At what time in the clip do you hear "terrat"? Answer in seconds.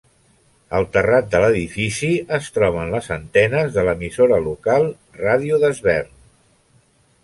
0.95-1.27